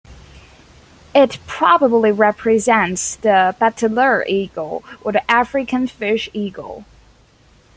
[1.13, 6.85] It probably represents the bateleur eagle or the African fish eagle.